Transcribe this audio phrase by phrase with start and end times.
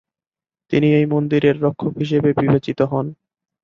[0.73, 3.05] তিনি সেই মন্দিরের রক্ষক হিসেবে বিবেচিত হন।